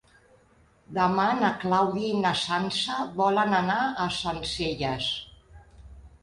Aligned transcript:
Demà 0.97 1.25
na 1.41 1.51
Clàudia 1.63 2.07
i 2.13 2.23
na 2.23 2.31
Sança 2.45 2.97
volen 3.21 3.53
anar 3.59 3.77
a 3.83 4.09
Sencelles. 4.17 5.13